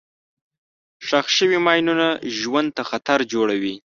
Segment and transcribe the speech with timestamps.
[1.07, 2.07] ښخ شوي ماینونه
[2.39, 3.75] ژوند ته خطر جوړوي.